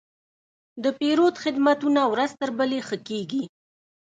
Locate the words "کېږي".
3.07-3.43